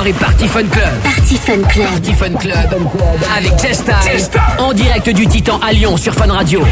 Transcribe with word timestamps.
soirée 0.00 0.12
Party 0.14 0.48
Fun 0.48 0.64
Club. 0.64 0.88
Party 1.02 1.36
Fun 1.36 1.62
Club. 1.68 1.86
Party 1.86 2.14
Fun 2.14 2.34
Club. 2.38 2.88
Avec 3.36 3.56
Chester. 3.58 3.92
En 4.58 4.72
direct 4.72 5.10
du 5.10 5.26
Titan 5.26 5.58
à 5.60 5.72
Lyon 5.72 5.96
sur 5.98 6.14
Fun 6.14 6.32
Radio. 6.32 6.62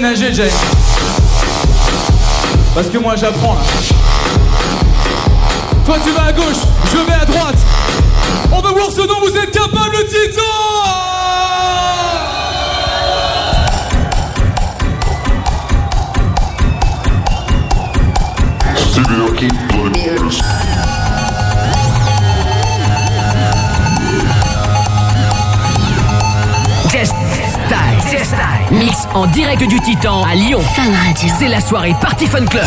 Nager, 0.00 0.32
Jay 0.32 0.50
Parce 2.74 2.88
que 2.88 2.98
moi 2.98 3.14
j'apprends 3.16 3.54
là. 3.54 3.60
Toi 5.84 5.96
tu 6.04 6.10
vas 6.12 6.24
à 6.24 6.32
gauche, 6.32 6.62
je 6.92 6.98
vais 6.98 7.12
à 7.12 7.24
droite. 7.24 7.56
On 8.50 8.60
va 8.60 8.70
voir 8.72 8.90
ce 8.90 9.02
dont 9.02 9.20
vous 9.20 9.36
êtes 9.36 9.50
capable, 9.50 9.96
Titan 10.08 10.42
Mix 20.32 20.61
en 29.14 29.26
direct 29.26 29.62
du 29.64 29.80
Titan 29.80 30.22
à 30.24 30.34
Lyon. 30.34 30.60
C'est 31.38 31.48
la 31.48 31.60
soirée 31.60 31.94
Party 32.00 32.26
Fun 32.26 32.44
Club. 32.46 32.64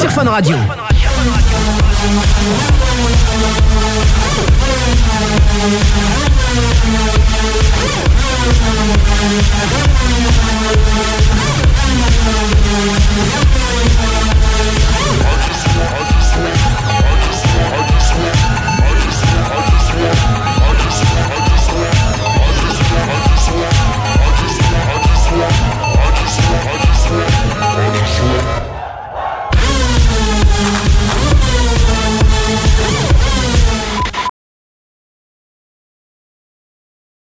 Sur 0.00 0.10
Fun 0.10 0.24
Radio. 0.24 0.56